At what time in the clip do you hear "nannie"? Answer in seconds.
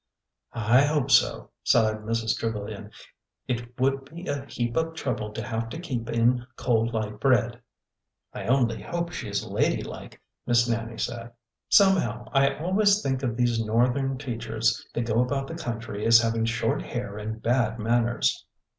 10.67-10.97